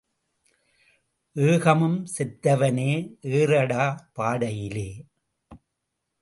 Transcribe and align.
ஏகமும் 1.35 1.99
செத்தவனே 2.17 2.89
ஏறடா 3.35 3.85
பாடையிலே. 4.13 4.89